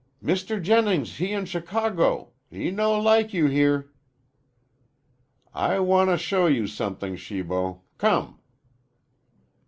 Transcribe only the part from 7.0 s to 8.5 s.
Shibo. Come."